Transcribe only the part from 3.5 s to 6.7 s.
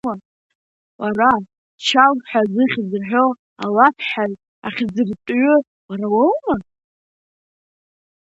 алафҳәаҩ-ахьӡыртәҩы уара уоума?